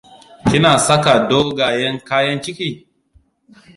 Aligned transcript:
Kina 0.49 0.71
saka 0.87 1.13
dogayen 1.29 1.95
kayan 2.09 2.39
ciki? 2.43 2.69